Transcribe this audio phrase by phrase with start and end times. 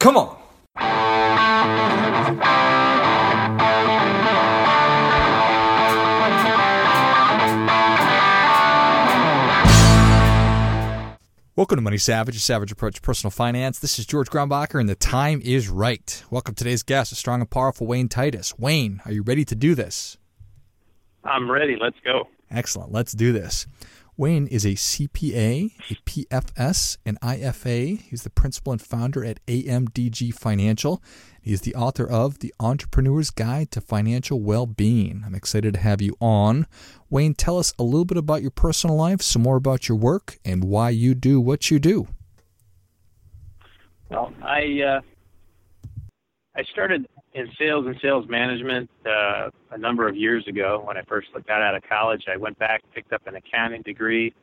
[0.00, 0.34] Come on.
[11.54, 13.78] Welcome to Money Savage, a savage approach to personal finance.
[13.78, 16.24] This is George Grumbacher, and the time is right.
[16.30, 18.58] Welcome to today's guest, a strong and powerful Wayne Titus.
[18.58, 20.16] Wayne, are you ready to do this?
[21.24, 21.76] I'm ready.
[21.78, 22.26] Let's go.
[22.50, 22.90] Excellent.
[22.90, 23.66] Let's do this.
[24.20, 28.02] Wayne is a CPA, a PFS, an IFA.
[28.02, 31.02] He's the principal and founder at AMDG Financial.
[31.40, 35.22] He's the author of The Entrepreneur's Guide to Financial Well-Being.
[35.24, 36.66] I'm excited to have you on.
[37.08, 40.38] Wayne, tell us a little bit about your personal life, some more about your work,
[40.44, 42.06] and why you do what you do.
[44.10, 45.00] Well, I uh,
[46.54, 50.82] I started in sales and sales management uh, a number of years ago.
[50.84, 54.34] When I first got out of college, I went back, picked up an accounting degree,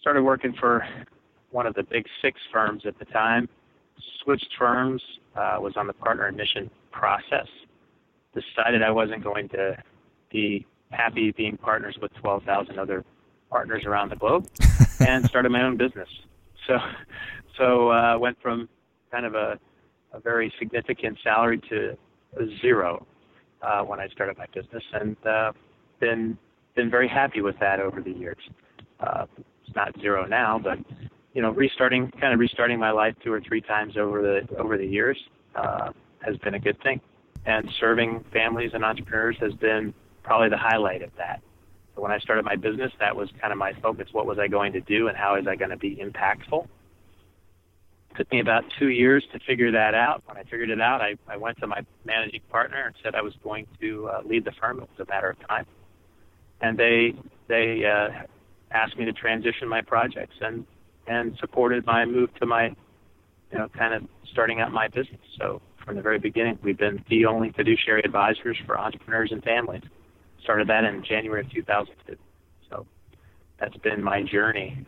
[0.00, 0.86] started working for
[1.50, 3.48] one of the big six firms at the time.
[4.22, 5.02] Switched firms,
[5.34, 7.46] uh, was on the partner admission process.
[8.34, 9.76] Decided I wasn't going to
[10.30, 13.04] be happy being partners with 12,000 other
[13.50, 14.46] partners around the globe,
[15.00, 16.08] and started my own business.
[16.66, 16.78] So,
[17.56, 18.68] so uh, went from
[19.10, 19.58] kind of a
[20.12, 21.96] a very significant salary to
[22.60, 23.06] zero
[23.62, 25.52] uh, when I started my business, and uh,
[26.00, 26.38] been
[26.74, 28.38] been very happy with that over the years.
[29.00, 30.78] Uh, it's not zero now, but
[31.34, 34.76] you know, restarting kind of restarting my life two or three times over the over
[34.76, 35.18] the years
[35.54, 35.90] uh,
[36.24, 37.00] has been a good thing,
[37.46, 41.40] and serving families and entrepreneurs has been probably the highlight of that.
[41.96, 44.08] When I started my business, that was kind of my focus.
[44.12, 46.66] What was I going to do, and how is I going to be impactful?
[48.20, 50.22] Took me about two years to figure that out.
[50.26, 53.22] When I figured it out, I, I went to my managing partner and said I
[53.22, 54.78] was going to uh, lead the firm.
[54.78, 55.64] It was a matter of time,
[56.60, 57.14] and they
[57.48, 58.26] they uh,
[58.72, 60.66] asked me to transition my projects and
[61.06, 65.20] and supported my move to my you know kind of starting out my business.
[65.38, 69.82] So from the very beginning, we've been the only fiduciary advisors for entrepreneurs and families.
[70.42, 72.16] Started that in January of 2002.
[72.68, 72.86] So
[73.58, 74.84] that's been my journey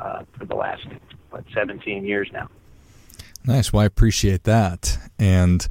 [0.00, 0.86] uh, for the last
[1.30, 2.48] what 17 years now.
[3.44, 3.72] Nice.
[3.72, 4.98] Well, I appreciate that.
[5.18, 5.66] And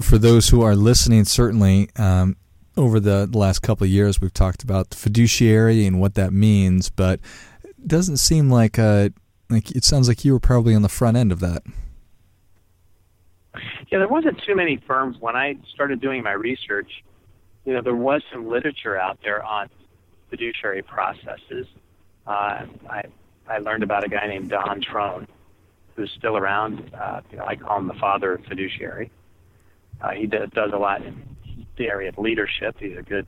[0.00, 2.36] for those who are listening, certainly um,
[2.76, 6.90] over the last couple of years, we've talked about the fiduciary and what that means,
[6.90, 7.20] but
[7.64, 9.08] it doesn't seem like uh,
[9.50, 11.62] like it sounds like you were probably on the front end of that.
[13.90, 16.90] Yeah, there wasn't too many firms when I started doing my research.
[17.64, 19.68] You know, there was some literature out there on
[20.30, 21.66] fiduciary processes.
[22.26, 23.04] Uh, I
[23.48, 25.26] I learned about a guy named Don Trone,
[25.94, 26.90] who's still around.
[26.94, 29.10] Uh, you know, I call him the father of fiduciary.
[30.00, 31.22] Uh, he does, does a lot in
[31.76, 32.76] the area of leadership.
[32.78, 33.26] He's a good,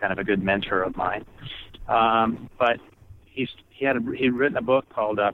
[0.00, 1.24] kind of a good mentor of mine.
[1.88, 2.80] Um, but
[3.24, 5.32] he's he had a, he'd written a book called uh,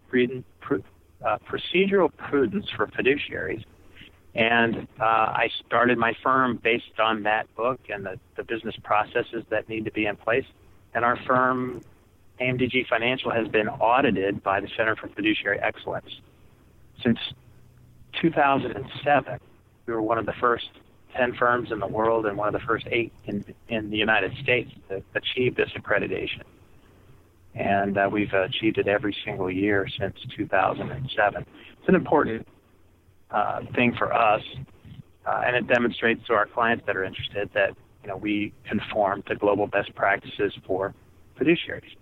[1.24, 3.64] uh, Procedural Prudence for Fiduciaries,
[4.34, 9.44] and uh, I started my firm based on that book and the, the business processes
[9.50, 10.46] that need to be in place.
[10.94, 11.82] And our firm
[12.42, 16.10] AMDG Financial has been audited by the Center for Fiduciary Excellence.
[17.02, 17.18] Since
[18.20, 19.38] 2007,
[19.86, 20.68] we were one of the first
[21.16, 24.32] 10 firms in the world and one of the first eight in, in the United
[24.42, 26.42] States to achieve this accreditation.
[27.54, 31.46] And uh, we've achieved it every single year since 2007.
[31.78, 32.46] It's an important
[33.30, 34.42] uh, thing for us,
[35.26, 39.22] uh, and it demonstrates to our clients that are interested that you know we conform
[39.24, 40.94] to global best practices for
[41.38, 41.94] fiduciaries.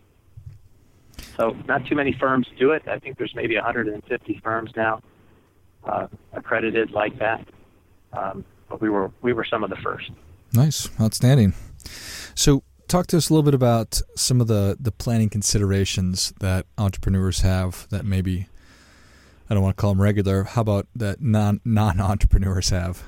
[1.40, 2.82] So not too many firms do it.
[2.86, 5.00] I think there's maybe 150 firms now
[5.84, 7.48] uh, accredited like that.
[8.12, 10.10] Um, but we were we were some of the first.
[10.52, 11.54] Nice, outstanding.
[12.34, 16.66] So talk to us a little bit about some of the the planning considerations that
[16.76, 18.46] entrepreneurs have that maybe
[19.48, 20.44] I don't want to call them regular.
[20.44, 23.02] How about that non non entrepreneurs have?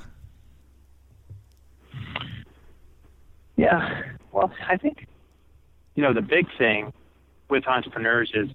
[3.57, 4.01] Yeah,
[4.31, 5.05] well, I think
[5.93, 6.91] you know the big thing
[7.53, 8.49] with entrepreneurs is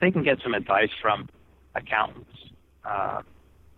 [0.00, 1.28] they can get some advice from
[1.74, 2.30] accountants,
[2.84, 3.22] uh,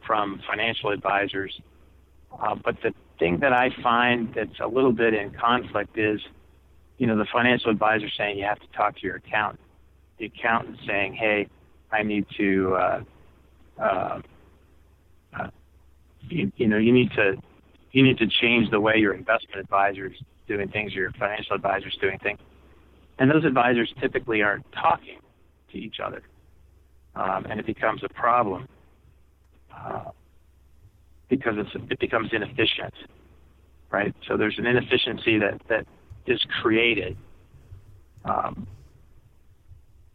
[0.07, 1.59] from financial advisors.
[2.39, 6.21] Uh, but the thing that I find that's a little bit in conflict is,
[6.99, 9.61] you know, the financial advisor saying you have to talk to your accountant.
[10.19, 11.49] The accountant saying, hey,
[11.91, 13.01] I need to, uh,
[13.81, 14.21] uh,
[15.39, 15.49] uh,
[16.29, 17.37] you, you know, you need to,
[17.93, 20.17] you need to change the way your investment advisors
[20.47, 22.39] doing things, your financial advisors doing things.
[23.19, 25.19] And those advisors typically aren't talking
[25.73, 26.23] to each other.
[27.15, 28.69] Um, and it becomes a problem
[29.75, 30.11] uh,
[31.29, 31.55] because
[31.91, 32.95] it becomes inefficient,
[33.91, 34.15] right?
[34.29, 35.87] So there's an inefficiency that, that
[36.27, 37.17] is created
[38.25, 38.67] um,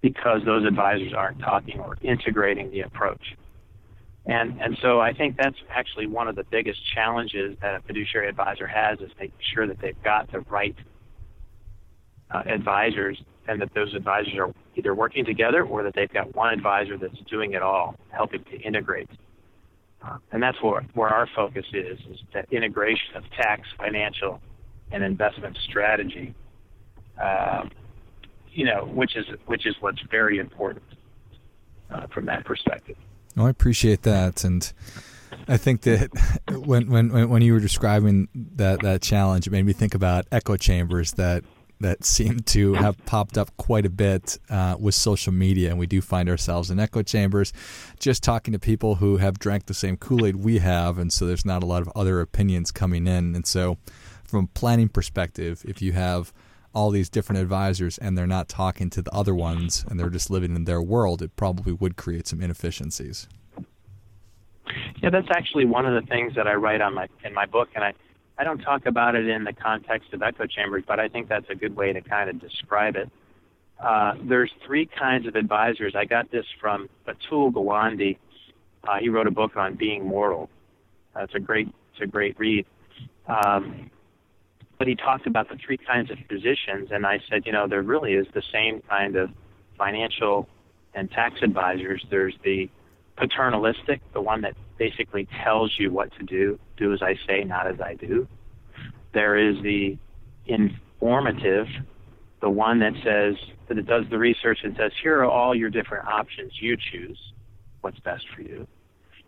[0.02, 3.36] because those advisors aren't talking or integrating the approach.
[4.26, 8.30] And and so I think that's actually one of the biggest challenges that a fiduciary
[8.30, 10.76] advisor has is making sure that they've got the right
[12.34, 16.54] uh, advisors and that those advisors are either working together or that they've got one
[16.54, 19.10] advisor that's doing it all, helping to integrate.
[20.02, 24.40] Uh, and that's where, where our focus is, is that integration of tax, financial,
[24.92, 26.34] and investment strategy.
[27.22, 27.64] Uh,
[28.52, 30.84] you know, which is which is what's very important
[31.90, 32.98] uh, from that perspective.
[33.38, 34.72] I appreciate that, and
[35.48, 36.10] I think that
[36.50, 40.58] when when when you were describing that that challenge, it made me think about echo
[40.58, 41.44] chambers that
[41.82, 45.88] that seem to have popped up quite a bit uh, with social media, and we
[45.88, 47.54] do find ourselves in echo chambers,
[48.00, 51.26] just talking to people who have drank the same Kool Aid we have, and so
[51.26, 53.78] there's not a lot of other opinions coming in, and so
[54.24, 56.34] from a planning perspective, if you have
[56.74, 60.30] all these different advisors and they're not talking to the other ones and they're just
[60.30, 63.28] living in their world, it probably would create some inefficiencies.
[65.02, 67.70] Yeah, that's actually one of the things that I write on my in my book,
[67.76, 67.94] and I
[68.38, 71.50] I don't talk about it in the context of echo chambers, but I think that's
[71.50, 73.10] a good way to kind of describe it.
[73.80, 75.94] Uh, there's three kinds of advisors.
[75.96, 78.18] I got this from Atul Gawande.
[78.88, 80.50] Uh, he wrote a book on being mortal.
[81.16, 82.66] Uh, it's a great it's a great read.
[83.28, 83.90] Um,
[84.78, 87.84] but he talked about the three kinds of physicians, and I said, you know, there
[87.84, 89.30] really is the same kind of
[89.78, 90.48] financial
[90.96, 92.04] and tax advisors.
[92.10, 92.70] There's the
[93.16, 97.68] paternalistic, the one that basically tells you what to do, do as I say, not
[97.68, 98.28] as I do.
[99.14, 99.96] There is the
[100.48, 101.68] informative,
[102.42, 103.36] the one that says
[103.68, 106.54] that it does the research and says, here are all your different options.
[106.60, 107.20] You choose
[107.82, 108.68] what's best for you.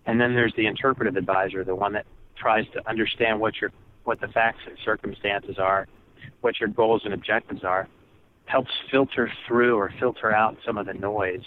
[0.07, 3.69] And then there's the interpretive advisor, the one that tries to understand what your
[4.05, 5.87] what the facts and circumstances are,
[6.41, 7.87] what your goals and objectives are,
[8.45, 11.43] helps filter through or filter out some of the noise,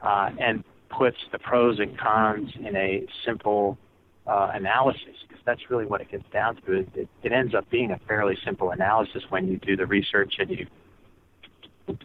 [0.00, 0.64] uh, and
[0.96, 3.78] puts the pros and cons in a simple
[4.26, 5.16] uh, analysis.
[5.26, 6.72] Because that's really what it gets down to.
[6.72, 10.34] It, it, it ends up being a fairly simple analysis when you do the research
[10.38, 10.66] and you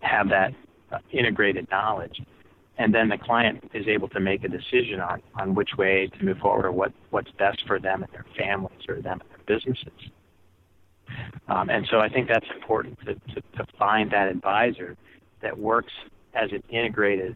[0.02, 0.54] have that
[0.92, 2.20] uh, integrated knowledge
[2.78, 6.24] and then the client is able to make a decision on, on which way to
[6.26, 9.58] move forward or what, what's best for them and their families or them and their
[9.58, 10.12] businesses.
[11.48, 14.96] Um, and so I think that's important to, to, to find that advisor
[15.42, 15.94] that works
[16.36, 17.36] as an integrated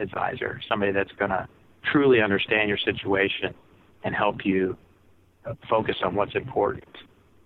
[0.00, 1.48] advisor, somebody that's going to
[1.92, 3.54] truly understand your situation
[4.04, 4.76] and help you
[5.68, 6.96] focus on what's important,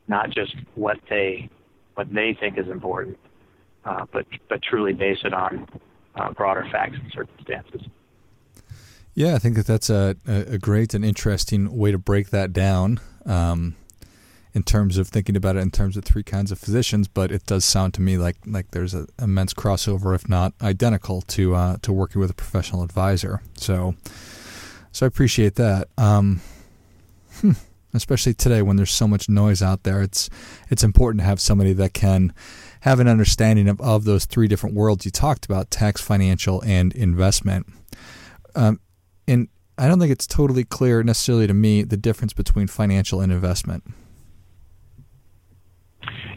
[0.08, 1.48] not just what they
[1.94, 3.18] what they think is important,
[3.84, 5.68] uh, but but truly base it on
[6.16, 7.82] uh, broader facts and circumstances.
[9.14, 12.98] Yeah, I think that that's a, a great and interesting way to break that down
[13.24, 13.76] um,
[14.54, 17.08] in terms of thinking about it in terms of three kinds of physicians.
[17.08, 21.20] But it does sound to me like like there's an immense crossover, if not identical,
[21.22, 23.42] to uh, to working with a professional advisor.
[23.56, 23.94] So,
[24.92, 25.88] so I appreciate that.
[25.98, 26.40] Um,
[27.40, 27.52] hmm
[27.94, 30.02] especially today when there's so much noise out there.
[30.02, 30.28] It's
[30.68, 32.34] it's important to have somebody that can
[32.80, 36.92] have an understanding of, of those three different worlds you talked about: tax, financial, and
[36.94, 37.66] investment.
[38.54, 38.80] Um,
[39.26, 39.48] and
[39.78, 43.84] I don't think it's totally clear necessarily to me the difference between financial and investment.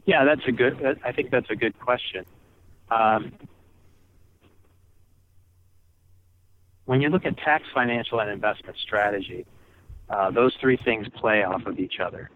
[0.08, 1.00] Yeah, that's a good.
[1.06, 2.26] I think that's a good question.
[2.90, 3.34] Um,
[6.86, 9.46] when you look at tax, financial, and investment strategy,
[10.10, 12.32] uh, those three things play off of each other.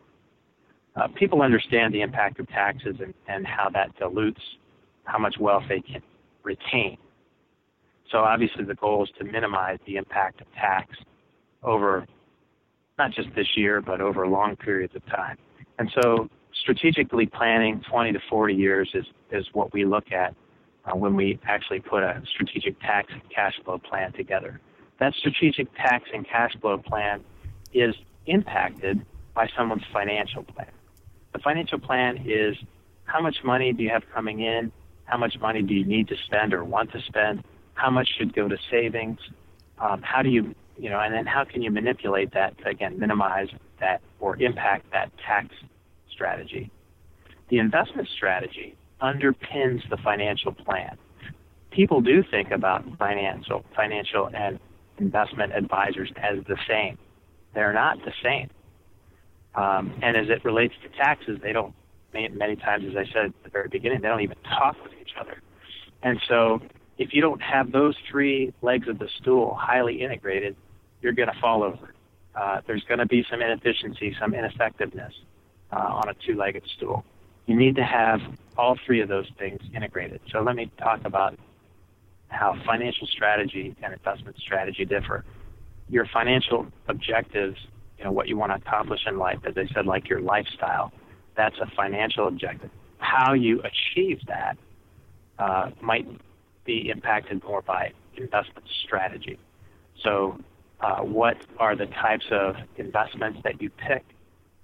[0.98, 4.42] Uh, people understand the impact of taxes and, and how that dilutes
[5.06, 6.02] how much wealth they can
[6.44, 6.98] retain.
[8.12, 10.90] So obviously the goal is to minimize the impact of tax
[11.64, 12.06] over
[12.98, 15.38] not just this year, but over long periods of time.
[15.80, 20.36] And so strategically planning 20 to 40 years is, is what we look at
[20.86, 24.60] uh, when we actually put a strategic tax and cash flow plan together.
[25.00, 27.24] That strategic tax and cash flow plan
[27.74, 30.72] is impacted by someone's financial plan.
[31.34, 32.56] The financial plan is
[33.06, 34.72] how much money do you have coming in?
[35.06, 37.44] How much money do you need to spend or want to spend?
[37.74, 39.20] How much should go to savings?
[39.80, 43.00] Um, how do you, you know, and then how can you manipulate that to, again,
[43.00, 43.48] minimize
[43.80, 45.48] that or impact that tax
[46.12, 46.72] strategy?
[47.50, 50.98] The investment strategy underpins the financial plan.
[51.72, 54.60] People do think about financial, financial and
[54.98, 56.98] investment advisors as the same.
[57.54, 58.50] They're not the same.
[59.56, 61.74] Um, and as it relates to taxes, they don't,
[62.14, 65.12] many times, as I said at the very beginning, they don't even talk with each
[65.20, 65.42] other.
[66.04, 66.60] And so
[66.98, 70.56] if you don't have those three legs of the stool highly integrated,
[71.02, 71.94] you're going to fall over.
[72.36, 75.14] Uh, there's going to be some inefficiency, some ineffectiveness
[75.72, 77.04] uh, on a two legged stool.
[77.48, 78.20] You need to have
[78.58, 80.22] all three of those things integrated.
[80.32, 81.38] So let me talk about
[82.28, 85.26] how financial strategy and investment strategy differ
[85.92, 87.58] your financial objectives,
[87.98, 90.92] you know, what you want to accomplish in life, as I said, like your lifestyle,
[91.36, 92.72] that's a financial objective.
[92.98, 94.58] How you achieve that
[95.38, 96.08] uh, might
[96.66, 99.38] be impacted more by investment strategy.
[100.02, 100.40] So,
[100.80, 104.04] uh, what are the types of investments that you pick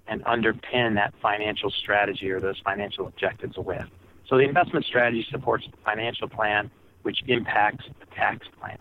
[0.08, 3.86] and underpin that financial strategy or those financial objectives with?
[4.28, 6.70] So, the investment strategy supports the financial plan,
[7.02, 8.78] which impacts the tax plan.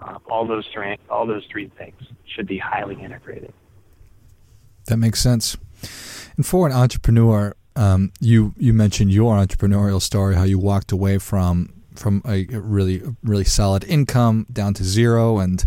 [0.00, 3.52] Uh, all those three, all those three things should be highly integrated.
[4.86, 5.56] That makes sense.
[6.36, 11.18] And for an entrepreneur, um, you you mentioned your entrepreneurial story, how you walked away
[11.18, 15.64] from from a really really solid income down to zero, and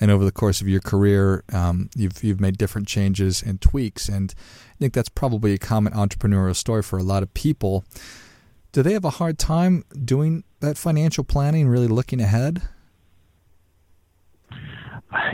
[0.00, 4.08] and over the course of your career, um, you've you've made different changes and tweaks,
[4.08, 7.84] and I think that's probably a common entrepreneurial story for a lot of people.
[8.72, 12.62] Do they have a hard time doing that financial planning, really looking ahead?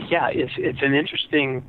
[0.08, 1.68] Yeah, it's it's an interesting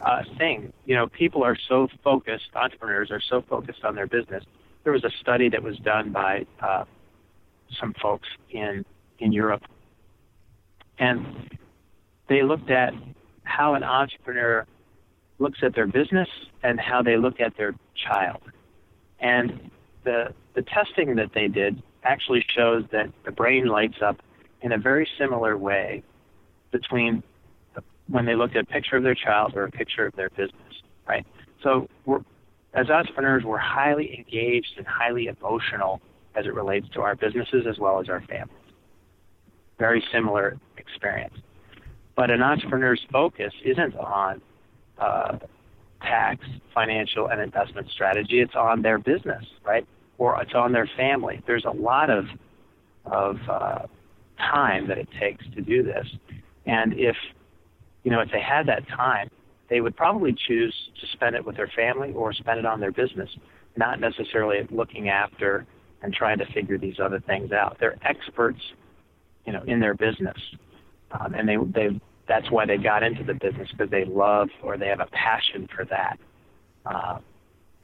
[0.00, 0.72] uh, thing.
[0.86, 2.50] You know, people are so focused.
[2.54, 4.44] Entrepreneurs are so focused on their business.
[4.84, 6.84] There was a study that was done by uh,
[7.80, 8.84] some folks in
[9.18, 9.62] in Europe,
[10.98, 11.50] and
[12.28, 12.92] they looked at
[13.44, 14.66] how an entrepreneur
[15.38, 16.28] looks at their business
[16.62, 18.42] and how they look at their child.
[19.20, 19.70] And
[20.04, 24.20] the the testing that they did actually shows that the brain lights up
[24.60, 26.02] in a very similar way
[26.70, 27.22] between
[28.08, 30.82] when they looked at a picture of their child or a picture of their business,
[31.06, 31.26] right?
[31.62, 32.20] So we're,
[32.74, 36.00] as entrepreneurs, we're highly engaged and highly emotional
[36.34, 38.56] as it relates to our businesses as well as our families.
[39.78, 41.34] Very similar experience.
[42.16, 44.42] But an entrepreneur's focus isn't on
[44.98, 45.38] uh,
[46.02, 48.40] tax, financial, and investment strategy.
[48.40, 49.86] It's on their business, right?
[50.18, 51.42] Or it's on their family.
[51.46, 52.26] There's a lot of
[53.04, 53.86] of uh,
[54.38, 56.06] time that it takes to do this,
[56.66, 57.16] and if
[58.04, 59.28] you know if they had that time,
[59.68, 62.92] they would probably choose to spend it with their family or spend it on their
[62.92, 63.30] business,
[63.76, 65.66] not necessarily looking after
[66.02, 67.76] and trying to figure these other things out.
[67.78, 68.60] They're experts,
[69.46, 70.36] you know, in their business,
[71.12, 74.76] um, and they they that's why they got into the business because they love or
[74.76, 76.18] they have a passion for that.
[76.86, 77.18] Uh,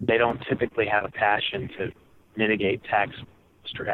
[0.00, 1.90] they don't typically have a passion to
[2.36, 3.12] mitigate tax,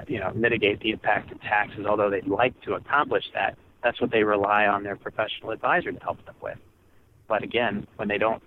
[0.06, 1.86] you know, mitigate the impact of taxes.
[1.86, 6.00] Although they'd like to accomplish that, that's what they rely on their professional advisor to
[6.00, 6.58] help them with.
[7.26, 8.42] But again, when they don't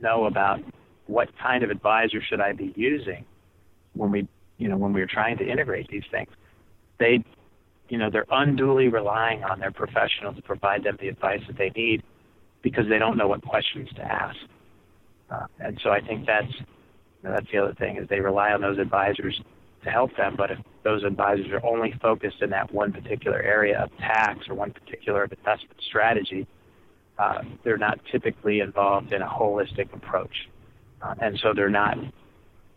[0.00, 0.60] know about
[1.06, 3.24] what kind of advisor should I be using
[3.94, 6.28] when we you know, when we were trying to integrate these things,
[6.98, 7.22] they,
[7.88, 11.70] you know, they're unduly relying on their professional to provide them the advice that they
[11.70, 12.02] need
[12.62, 14.36] because they don't know what questions to ask.
[15.30, 18.52] Uh, and so I think that's you know, that's the other thing is they rely
[18.52, 19.40] on those advisors
[19.84, 20.34] to help them.
[20.36, 24.54] But if those advisors are only focused in that one particular area of tax or
[24.54, 26.46] one particular investment strategy,
[27.18, 30.48] uh, they're not typically involved in a holistic approach,
[31.02, 31.96] uh, and so they're not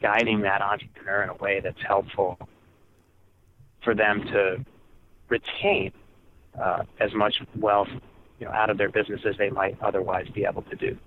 [0.02, 2.38] guiding that entrepreneur in a way that's helpful
[3.84, 4.66] for them to
[5.30, 5.92] retain
[6.62, 7.88] uh, as much wealth
[8.40, 10.98] you know, out of their business as they might otherwise be able to do.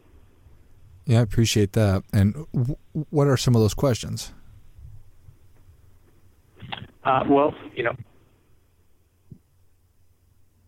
[1.05, 2.05] Yeah, I appreciate that.
[2.13, 2.77] And w-
[3.11, 4.33] what are some of those questions?
[7.05, 7.97] Uh, well, you know,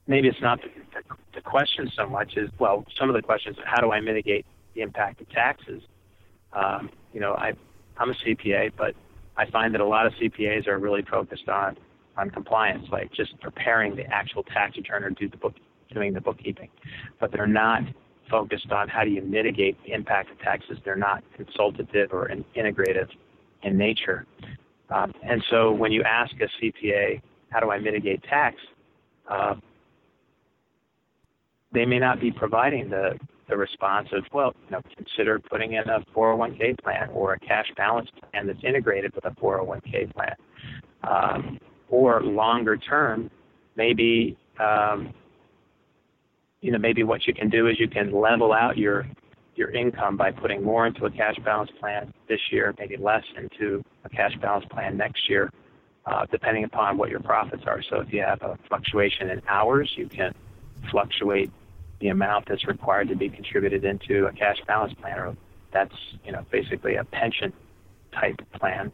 [0.08, 2.84] maybe it's not the, the, the question so much as well.
[2.98, 5.82] Some of the questions: How do I mitigate the impact of taxes?
[6.52, 7.52] Um, you know, I
[7.98, 8.94] I'm a CPA, but
[9.36, 11.76] I find that a lot of CPAs are really focused on
[12.16, 15.54] on compliance, like just preparing the actual tax return or do the book,
[15.92, 16.68] doing the bookkeeping,
[17.18, 17.82] but they're not
[18.30, 20.78] focused on how do you mitigate the impact of taxes.
[20.84, 23.08] They're not consultative or in, integrative
[23.64, 24.26] in nature.
[24.90, 27.20] Um, and so when you ask a CPA,
[27.50, 28.56] how do I mitigate tax?
[29.28, 29.54] Uh,
[31.72, 35.88] they may not be providing the the response of, well, you know, consider putting in
[35.88, 40.34] a 401k plan or a cash balance plan that's integrated with a 401k plan.
[41.02, 41.58] Um,
[41.90, 43.30] or longer term,
[43.76, 45.12] maybe, um,
[46.60, 49.06] you know, maybe what you can do is you can level out your
[49.56, 53.84] your income by putting more into a cash balance plan this year, maybe less into
[54.04, 55.48] a cash balance plan next year,
[56.06, 57.80] uh, depending upon what your profits are.
[57.88, 60.34] So if you have a fluctuation in hours, you can
[60.90, 61.52] fluctuate
[62.00, 65.36] the amount that's required to be contributed into a cash balance plan, or
[65.72, 67.52] that's you know basically a pension
[68.12, 68.92] type plan.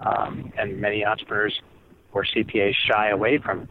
[0.00, 1.60] Um, and many entrepreneurs
[2.12, 3.68] or CPAs shy away from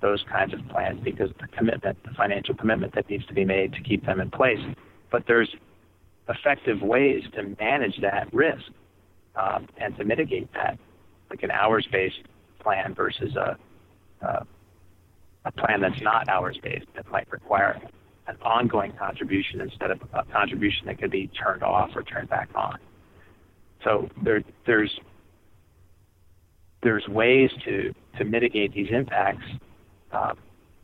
[0.00, 3.72] those kinds of plans because the commitment, the financial commitment that needs to be made
[3.72, 4.58] to keep them in place.
[5.10, 5.48] But there's
[6.28, 8.64] effective ways to manage that risk
[9.36, 10.78] um, and to mitigate that,
[11.30, 12.22] like an hours-based
[12.60, 13.56] plan versus a,
[14.22, 14.46] a,
[15.44, 17.80] a plan that's not hours-based that might require
[18.26, 22.48] an ongoing contribution instead of a contribution that could be turned off or turned back
[22.54, 22.78] on.
[23.82, 24.98] So there, there's
[26.82, 29.44] there's ways to to mitigate these impacts,
[30.12, 30.38] um,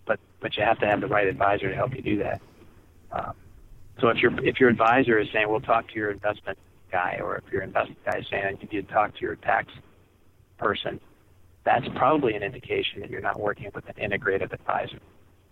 [0.07, 2.41] but but you have to have the right advisor to help you do that.
[3.13, 3.35] Um,
[4.01, 6.59] so if your if your advisor is saying, "We'll talk to your investment
[6.93, 9.37] guy," or if your investment guy is saying, "I need you to talk to your
[9.37, 9.73] tax
[10.59, 11.01] person,"
[11.65, 14.99] that's probably an indication that you're not working with an integrative advisor.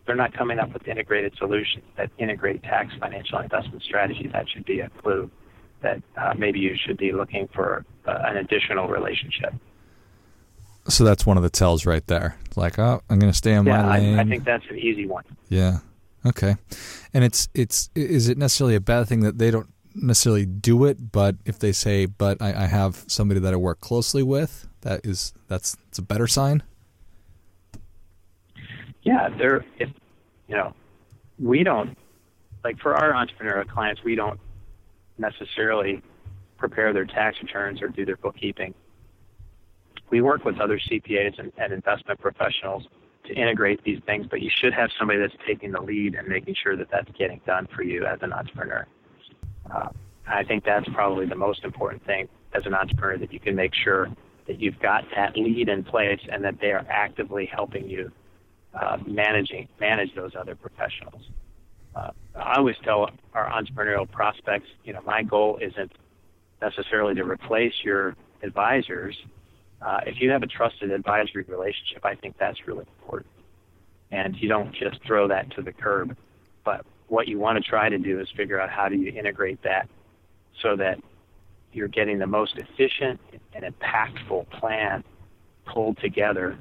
[0.06, 4.28] They're not coming up with integrated solutions that integrate tax, financial, investment strategy.
[4.32, 5.30] That should be a clue
[5.82, 9.52] that uh, maybe you should be looking for uh, an additional relationship.
[10.88, 12.38] So that's one of the tells right there.
[12.56, 14.18] Like, oh, I'm going to stay on yeah, my lane.
[14.18, 15.24] I, I think that's an easy one.
[15.48, 15.78] Yeah.
[16.24, 16.56] Okay.
[17.12, 21.12] And it's it's is it necessarily a bad thing that they don't necessarily do it,
[21.12, 25.04] but if they say, "But I, I have somebody that I work closely with," that
[25.04, 26.62] is that's it's a better sign.
[29.02, 29.90] Yeah, they're if
[30.48, 30.74] you know,
[31.38, 31.96] we don't
[32.64, 34.40] like for our entrepreneurial clients, we don't
[35.18, 36.02] necessarily
[36.56, 38.74] prepare their tax returns or do their bookkeeping.
[40.10, 42.84] We work with other CPAs and, and investment professionals
[43.26, 46.56] to integrate these things, but you should have somebody that's taking the lead and making
[46.60, 48.86] sure that that's getting done for you as an entrepreneur.
[49.70, 49.88] Uh,
[50.26, 53.74] I think that's probably the most important thing as an entrepreneur that you can make
[53.74, 54.08] sure
[54.48, 58.10] that you've got that lead in place and that they are actively helping you
[58.74, 61.22] uh, managing manage those other professionals.
[61.94, 65.92] Uh, I always tell our entrepreneurial prospects, you know, my goal isn't
[66.60, 69.16] necessarily to replace your advisors.
[69.80, 73.30] Uh, if you have a trusted advisory relationship, I think that's really important.
[74.10, 76.16] And you don't just throw that to the curb.
[76.64, 79.62] But what you want to try to do is figure out how do you integrate
[79.62, 79.88] that
[80.62, 80.98] so that
[81.72, 83.20] you're getting the most efficient
[83.54, 85.04] and impactful plan
[85.66, 86.58] pulled together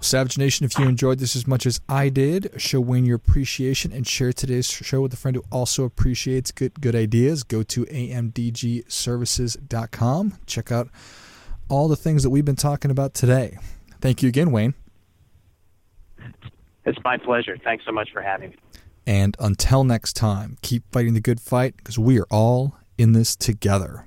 [0.00, 3.92] Savage Nation, if you enjoyed this as much as I did, show Wayne your appreciation
[3.92, 7.42] and share today's show with a friend who also appreciates good good ideas.
[7.42, 10.38] Go to amdgservices.com.
[10.46, 10.90] Check out
[11.68, 13.58] all the things that we've been talking about today.
[14.00, 14.74] Thank you again, Wayne.
[16.84, 17.56] It's my pleasure.
[17.64, 18.56] Thanks so much for having me.
[19.06, 23.36] And until next time, keep fighting the good fight because we are all in this
[23.36, 24.06] together.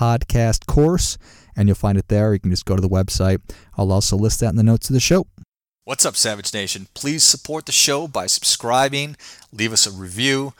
[0.00, 1.18] podcast course,
[1.54, 2.32] and you'll find it there.
[2.32, 3.40] You can just go to the website.
[3.76, 5.26] I'll also list that in the notes of the show.
[5.84, 6.86] What's up, Savage Nation?
[6.94, 9.16] Please support the show by subscribing,
[9.52, 10.54] leave us a review,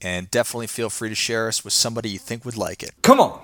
[0.00, 2.92] and definitely feel free to share us with somebody you think would like it.
[3.02, 3.42] Come on!